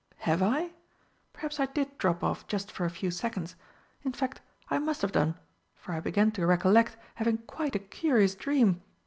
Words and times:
"Have 0.25 0.41
I? 0.41 0.71
Perhaps 1.31 1.59
I 1.59 1.67
did 1.67 1.95
drop 1.99 2.23
off 2.23 2.47
just 2.47 2.71
for 2.71 2.85
a 2.85 2.89
few 2.89 3.11
seconds. 3.11 3.55
In 4.01 4.13
fact 4.13 4.41
I 4.67 4.79
must 4.79 5.03
have 5.03 5.11
done 5.11 5.37
for 5.75 5.91
I 5.93 5.99
begin 5.99 6.31
to 6.31 6.47
recollect 6.47 6.97
having 7.13 7.37
quite 7.37 7.75
a 7.75 7.85
curious 7.85 8.33
dream. 8.33 8.81